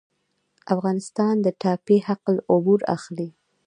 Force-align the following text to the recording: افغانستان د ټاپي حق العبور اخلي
افغانستان 0.75 1.35
د 1.41 1.47
ټاپي 1.61 1.97
حق 2.07 2.23
العبور 2.33 2.79
اخلي 2.95 3.29